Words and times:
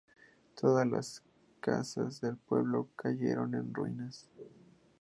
Todas 0.59 0.87
las 0.87 1.23
casas 1.59 2.21
del 2.21 2.35
pueblo 2.35 2.89
cayeron 2.97 3.53
en 3.53 3.71
ruinas. 3.71 4.27